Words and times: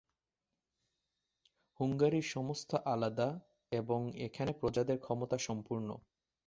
হুঙ্গারীর 1.79 2.25
সমস্ত 2.31 2.71
আলাদা, 2.85 3.29
এবং 3.71 3.99
এখানে 4.17 4.51
প্রজাদের 4.53 4.97
ক্ষমতা 4.99 5.37
সম্পূর্ণ। 5.37 5.89